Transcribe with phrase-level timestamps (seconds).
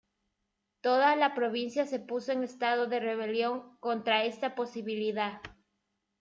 [0.81, 5.41] Toda la provincia se puso en estado de rebelión contra esta posibilidad.